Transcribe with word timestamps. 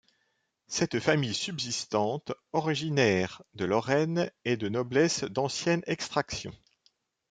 Cette 0.65 0.99
famille 0.99 1.35
subsistante, 1.35 2.33
originaire 2.53 3.43
de 3.53 3.65
Lorraine, 3.65 4.31
est 4.45 4.57
de 4.57 4.67
noblesse 4.67 5.25
d'ancienne 5.25 5.83
extraction. 5.85 6.51